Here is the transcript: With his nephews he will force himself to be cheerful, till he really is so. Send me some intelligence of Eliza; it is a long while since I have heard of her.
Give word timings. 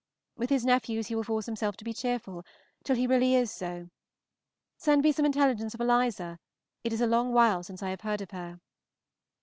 With 0.35 0.49
his 0.49 0.65
nephews 0.65 1.05
he 1.09 1.15
will 1.15 1.21
force 1.23 1.45
himself 1.45 1.77
to 1.77 1.83
be 1.83 1.93
cheerful, 1.93 2.43
till 2.83 2.95
he 2.95 3.05
really 3.05 3.35
is 3.35 3.51
so. 3.53 3.91
Send 4.75 5.03
me 5.03 5.11
some 5.11 5.25
intelligence 5.27 5.75
of 5.75 5.79
Eliza; 5.79 6.39
it 6.83 6.91
is 6.91 7.01
a 7.01 7.05
long 7.05 7.33
while 7.33 7.61
since 7.61 7.83
I 7.83 7.91
have 7.91 8.01
heard 8.01 8.21
of 8.21 8.31
her. 8.31 8.59